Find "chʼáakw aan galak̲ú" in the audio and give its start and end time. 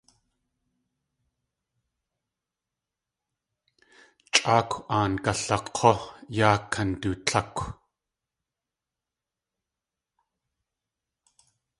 4.33-5.91